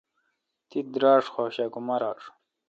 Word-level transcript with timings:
تی 0.69 0.79
دراش 0.93 1.25
خوش 1.33 1.55
آں 1.61 1.69
کہ 1.73 1.79
ماراش؟ 1.87 2.23